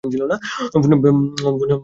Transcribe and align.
ফোনে 0.73 0.87
নেটওয়ার্ক 0.91 1.59
নেই! 1.61 1.77